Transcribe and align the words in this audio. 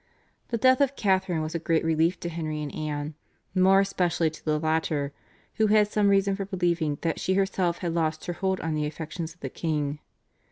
The 0.47 0.57
death 0.57 0.81
of 0.81 0.95
Catharine 0.95 1.43
was 1.43 1.53
a 1.53 1.59
great 1.59 1.85
relief 1.85 2.19
to 2.21 2.29
Henry 2.29 2.63
and 2.63 2.73
Anne, 2.73 3.13
more 3.53 3.79
especially 3.81 4.31
to 4.31 4.43
the 4.43 4.59
latter, 4.59 5.13
who 5.57 5.67
had 5.67 5.89
some 5.89 6.07
reason 6.09 6.35
for 6.35 6.45
believing 6.45 6.97
that 7.01 7.19
she 7.19 7.35
herself 7.35 7.77
had 7.85 7.93
lost 7.93 8.25
her 8.25 8.33
hold 8.33 8.59
on 8.61 8.73
the 8.73 8.87
affections 8.87 9.35
of 9.35 9.41
the 9.41 9.49
king. 9.51 9.99